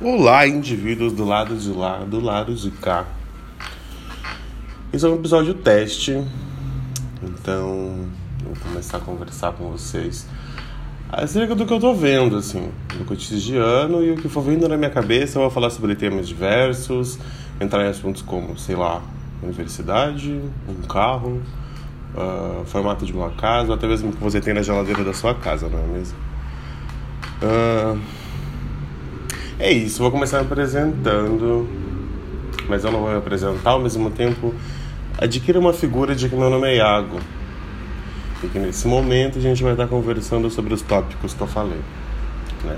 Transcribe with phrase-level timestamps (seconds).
[0.00, 3.04] Olá, indivíduos do lado de lá, do lado de cá.
[4.92, 6.24] Esse é um episódio teste,
[7.20, 8.06] então
[8.44, 10.24] vou começar a conversar com vocês
[11.10, 14.76] acerca do que eu tô vendo, assim, do cotidiano e o que for vindo na
[14.76, 15.36] minha cabeça.
[15.36, 17.18] Eu vou falar sobre temas diversos,
[17.60, 19.02] entrar em assuntos como, sei lá,
[19.42, 21.42] universidade, um carro,
[22.14, 25.34] uh, formato de uma casa, até mesmo o que você tem na geladeira da sua
[25.34, 26.16] casa, não é mesmo?
[27.42, 28.17] Uh,
[29.58, 31.68] é isso, vou começar me apresentando,
[32.68, 34.54] mas eu não vou me apresentar ao mesmo tempo.
[35.18, 37.18] Adquira uma figura de que meu nome é Iago.
[38.42, 41.80] E que nesse momento a gente vai estar conversando sobre os tópicos que eu falei.
[42.62, 42.76] Né?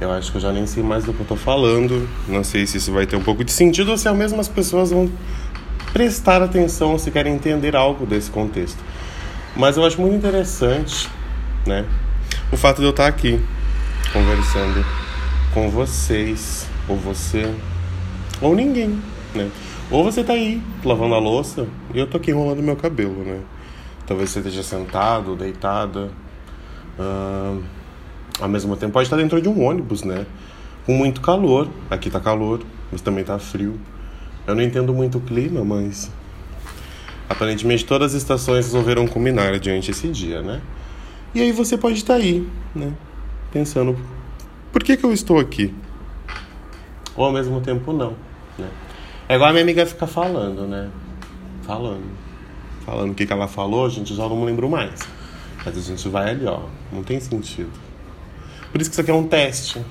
[0.00, 2.08] Eu acho que eu já nem sei mais do que eu tô falando.
[2.28, 4.90] Não sei se isso vai ter um pouco de sentido ou se as mesmas pessoas
[4.90, 5.10] vão
[5.92, 8.78] prestar atenção ou se querem entender algo desse contexto.
[9.56, 11.08] Mas eu acho muito interessante,
[11.66, 11.84] né?
[12.52, 13.40] O fato de eu estar aqui
[14.12, 14.84] conversando
[15.54, 17.54] com vocês, ou você,
[18.42, 19.00] ou ninguém,
[19.32, 19.48] né?
[19.88, 23.40] Ou você tá aí lavando a louça e eu tô aqui enrolando meu cabelo, né?
[24.04, 26.10] Talvez você esteja sentado, deitada.
[26.98, 27.62] Uh,
[28.40, 30.26] ao mesmo tempo pode estar dentro de um ônibus, né?
[30.84, 31.68] Com muito calor.
[31.88, 33.78] Aqui tá calor, mas também tá frio.
[34.48, 36.10] Eu não entendo muito o clima, mas
[37.28, 40.60] aparentemente todas as estações resolveram combinar diante esse dia, né?
[41.32, 42.92] E aí você pode estar aí, né?
[43.52, 43.96] Pensando
[44.84, 45.74] que, que eu estou aqui?
[47.16, 48.14] Ou ao mesmo tempo não,
[48.58, 48.68] né?
[49.28, 50.90] É igual a minha amiga fica falando, né?
[51.62, 52.04] Falando.
[52.84, 55.00] Falando o que, que ela falou, a gente já não lembro mais.
[55.64, 56.60] Mas a gente vai ali, ó.
[56.92, 57.72] Não tem sentido.
[58.70, 59.82] Por isso que isso aqui é um teste.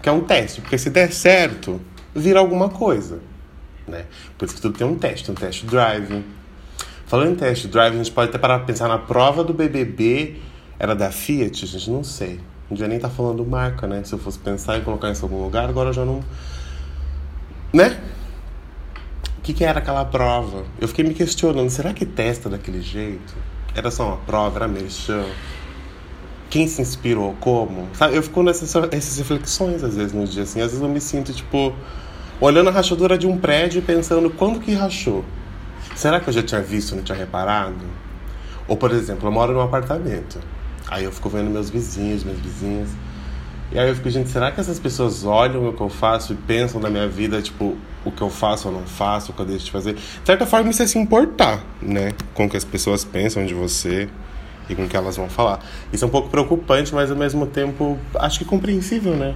[0.00, 1.80] Que é um teste, porque se der certo,
[2.14, 3.18] vira alguma coisa.
[3.88, 4.04] Né?
[4.38, 6.24] Por isso que tudo tem um teste, um teste drive.
[7.06, 10.36] Falando em teste drive, a gente pode até parar pra pensar na prova do BBB.
[10.78, 11.64] Era da Fiat?
[11.64, 12.38] A gente não sei.
[12.70, 14.02] Não nem estar tá falando marca, né?
[14.04, 16.20] Se eu fosse pensar em colocar isso em algum lugar, agora eu já não.
[17.72, 18.00] Né?
[19.38, 20.64] O que, que era aquela prova?
[20.80, 23.34] Eu fiquei me questionando: será que testa daquele jeito?
[23.74, 25.24] Era só uma prova, era merchan?
[26.50, 27.36] Quem se inspirou?
[27.40, 27.88] Como?
[27.94, 28.16] Sabe?
[28.16, 30.60] Eu fico nessas essas reflexões às vezes no dia assim.
[30.60, 31.72] Às vezes eu me sinto tipo
[32.40, 35.24] olhando a rachadura de um prédio e pensando quando que rachou.
[35.94, 37.84] Será que eu já tinha visto, não tinha reparado?
[38.66, 40.40] Ou por exemplo, eu moro num apartamento.
[40.88, 42.88] Aí eu fico vendo meus vizinhos, minhas vizinhas.
[43.72, 46.36] E aí eu fico, gente, será que essas pessoas olham o que eu faço e
[46.36, 49.46] pensam na minha vida, tipo, o que eu faço ou não faço, o que eu
[49.46, 49.94] deixo de fazer?
[49.94, 52.12] De certa forma, isso é se importar, né?
[52.32, 54.08] Com o que as pessoas pensam de você
[54.68, 55.58] e com o que elas vão falar.
[55.92, 59.34] Isso é um pouco preocupante, mas ao mesmo tempo, acho que compreensível, né?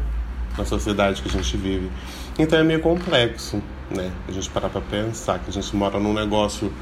[0.56, 1.90] Na sociedade que a gente vive.
[2.38, 3.60] Então é meio complexo,
[3.90, 4.12] né?
[4.28, 6.72] A gente parar pra pensar que a gente mora num negócio,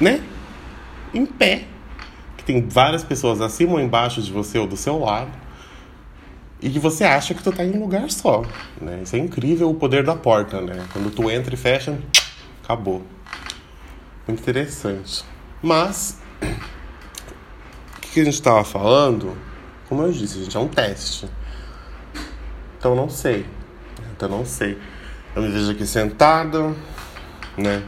[0.00, 0.20] né?
[1.14, 1.66] Em pé
[2.48, 5.30] tem várias pessoas acima ou embaixo de você ou do seu lado
[6.62, 8.42] e que você acha que tu tá em um lugar só,
[8.80, 9.00] né?
[9.02, 10.82] Isso é incrível o poder da porta, né?
[10.90, 11.98] Quando tu entra e fecha,
[12.64, 13.02] acabou.
[14.26, 15.22] Muito interessante.
[15.62, 19.36] Mas o que a gente estava falando?
[19.86, 21.28] Como eu disse, gente é um teste.
[22.78, 23.44] Então não sei.
[24.16, 24.78] Então não sei.
[25.36, 26.74] Eu me vejo aqui sentado,
[27.58, 27.82] né?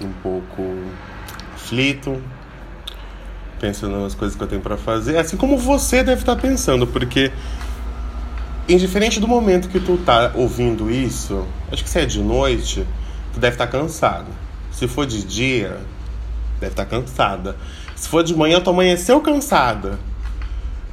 [0.00, 0.62] Um pouco
[1.54, 2.20] aflito,
[3.60, 6.86] pensando nas coisas que eu tenho para fazer, assim como você deve estar tá pensando,
[6.86, 7.30] porque
[8.68, 12.86] indiferente do momento que tu tá ouvindo isso, acho que se é de noite,
[13.32, 14.28] tu deve estar tá cansado.
[14.72, 15.78] Se for de dia,
[16.58, 17.56] deve estar tá cansada.
[17.94, 19.98] Se for de manhã, tu amanheceu cansada.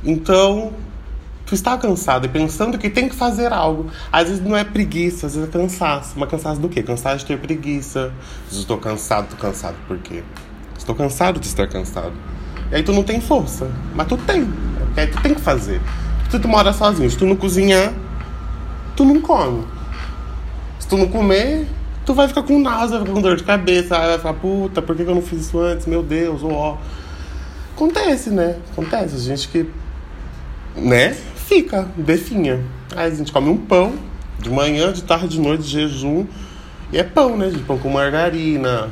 [0.03, 0.73] Então,
[1.45, 3.89] tu está cansado e pensando que tem que fazer algo.
[4.11, 6.13] Às vezes não é preguiça, às vezes é cansaço.
[6.17, 6.83] Mas cansaço do quê?
[6.83, 8.11] Cansado de ter preguiça.
[8.51, 10.23] Estou cansado, tô cansado por quê?
[10.77, 12.13] Estou cansado de estar cansado.
[12.72, 13.69] E aí tu não tem força.
[13.95, 14.45] Mas tu tem.
[14.45, 15.81] Porque aí tu tem que fazer.
[16.29, 17.94] Se tu mora sozinho, se tu não cozinhar,
[18.95, 19.63] tu não come.
[20.79, 21.67] Se tu não comer,
[22.06, 23.97] tu vai ficar com náusea, ficar com dor de cabeça.
[23.97, 25.85] Vai falar, puta, por que eu não fiz isso antes?
[25.85, 26.77] Meu Deus, ó.
[27.75, 28.57] Acontece, né?
[28.72, 29.16] Acontece.
[29.16, 29.69] A gente que,
[30.75, 32.61] né, fica, definha.
[32.95, 33.94] Aí a gente come um pão
[34.39, 36.25] de manhã, de tarde, de noite, de jejum.
[36.91, 37.50] E é pão, né?
[37.50, 38.89] De pão com margarina.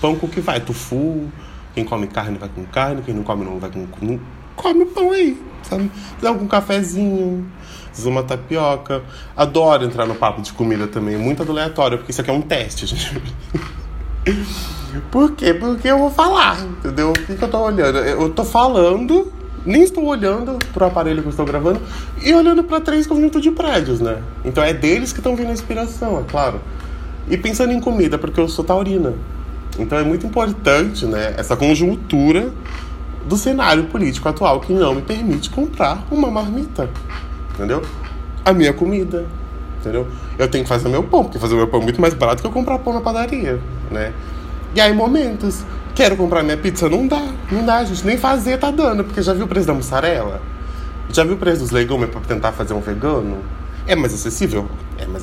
[0.00, 0.60] Pão com o que vai?
[0.60, 1.28] Tofu
[1.78, 3.86] quem come carne vai com carne, quem não come não vai com.
[4.02, 4.18] Não
[4.56, 5.90] come pão aí, sabe?
[6.20, 7.46] Dá um cafezinho,
[8.04, 9.02] uma tapioca.
[9.36, 12.86] Adoro entrar no papo de comida também, muito aleatório, porque isso aqui é um teste,
[12.86, 13.22] gente.
[15.10, 15.54] Por quê?
[15.54, 17.10] Porque eu vou falar, entendeu?
[17.10, 17.98] O que, que eu tô olhando?
[17.98, 19.32] Eu tô falando,
[19.64, 21.80] nem estou olhando pro aparelho que eu estou gravando
[22.22, 24.20] e olhando para três conjuntos de prédios, né?
[24.44, 26.60] Então é deles que estão vindo a inspiração, é claro.
[27.30, 29.14] E pensando em comida, porque eu sou taurina.
[29.78, 32.52] Então é muito importante né, essa conjuntura
[33.26, 36.88] do cenário político atual que não me permite comprar uma marmita.
[37.54, 37.82] Entendeu?
[38.44, 39.26] A minha comida.
[39.80, 40.08] entendeu?
[40.38, 42.46] Eu tenho que fazer meu pão, porque fazer meu pão é muito mais barato que
[42.46, 43.60] eu comprar pão na padaria,
[43.90, 44.12] né?
[44.74, 45.64] E aí, momentos.
[45.94, 46.88] Quero comprar minha pizza?
[46.88, 47.20] Não dá,
[47.50, 48.06] não dá, gente.
[48.06, 50.40] Nem fazer tá dando, porque já viu o preço da mussarela?
[51.10, 53.38] Já viu o preço dos legumes para tentar fazer um vegano?
[53.86, 54.68] É mais acessível?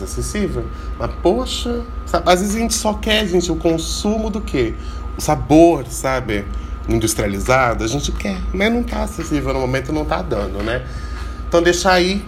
[0.06, 0.66] Acessível.
[0.98, 2.30] Mas, poxa, sabe?
[2.30, 4.74] às vezes a gente só quer, gente, o consumo do quê?
[5.18, 6.46] O sabor, sabe?
[6.88, 10.86] Industrializado, a gente quer, mas não tá acessível no momento, não tá dando, né?
[11.48, 12.24] Então deixa aí,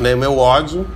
[0.00, 0.86] né, meu ódio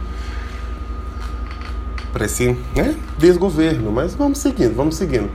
[2.12, 3.90] para esse né, desgoverno.
[3.90, 5.30] Mas vamos seguindo, vamos seguindo.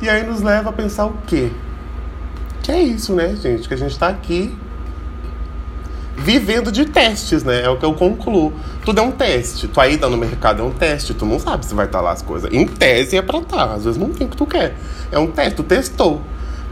[0.00, 1.50] E aí nos leva a pensar o quê?
[2.62, 3.68] Que é isso, né, gente?
[3.68, 4.54] Que a gente está aqui
[6.16, 7.62] vivendo de testes, né?
[7.62, 8.52] É o que eu concluo.
[8.84, 9.68] Tudo é um teste.
[9.68, 11.14] Tua ida no mercado é um teste.
[11.14, 12.50] Tu não sabe se vai estar tá lá as coisas.
[12.52, 13.68] Em tese é pra estar.
[13.68, 13.74] Tá.
[13.74, 14.74] Às vezes não tem o que tu quer.
[15.12, 15.54] É um teste.
[15.54, 16.22] Tu testou.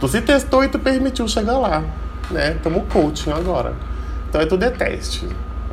[0.01, 1.85] Tu se testou e tu permitiu chegar lá.
[2.31, 2.57] Né?
[2.63, 3.75] Tamo coaching agora.
[4.29, 5.29] Então é tudo é teste.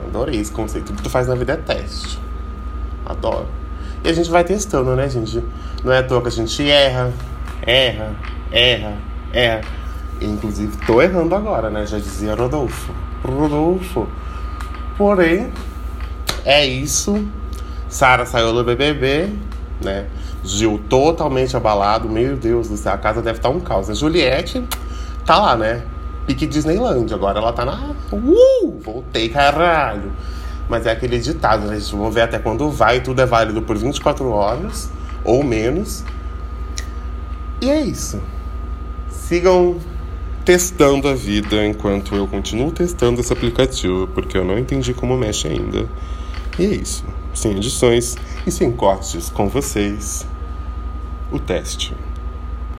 [0.06, 0.88] Adorei esse conceito.
[0.88, 2.20] Tudo que tu faz na vida é teste.
[3.06, 3.48] Adoro.
[4.04, 5.44] E a gente vai testando, né, gente?
[5.84, 7.12] Não é à toa que a gente erra,
[7.62, 8.16] erra,
[8.52, 8.94] erra,
[9.32, 9.62] erra.
[10.20, 11.86] Inclusive, tô errando agora, né?
[11.86, 12.92] Já dizia Rodolfo.
[13.24, 14.08] Rodolfo.
[14.98, 15.52] Porém,
[16.46, 17.28] é isso.
[17.90, 19.30] Sara saiu do BBB,
[19.84, 20.08] né?
[20.44, 22.10] Gil totalmente abalado.
[22.10, 23.90] Meu Deus do céu, a casa deve estar um caos.
[23.90, 24.64] A Juliette
[25.26, 25.84] tá lá, né?
[26.26, 27.14] Pique Disneyland.
[27.14, 27.94] Agora ela tá na.
[28.12, 28.80] Uh!
[28.84, 30.12] Voltei, caralho.
[30.70, 31.78] Mas é aquele ditado, né?
[31.92, 33.02] Vamos ver até quando vai.
[33.02, 34.90] Tudo é válido por 24 horas
[35.24, 36.04] ou menos.
[37.60, 38.22] E é isso.
[39.10, 39.78] Sigam
[40.44, 45.48] testando a vida enquanto eu continuo testando esse aplicativo, porque eu não entendi como mexe
[45.48, 45.88] ainda.
[46.58, 47.06] E é isso.
[47.34, 50.26] Sem edições e sem cortes com vocês.
[51.32, 51.94] O teste.